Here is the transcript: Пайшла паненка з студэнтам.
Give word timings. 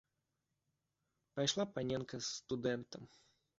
Пайшла 1.41 1.65
паненка 1.75 2.15
з 2.25 2.35
студэнтам. 2.41 3.03